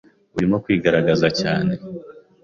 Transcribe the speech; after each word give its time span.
Urimo 0.35 0.55
kwigaragaza 0.63 1.27
cyane. 1.39 1.73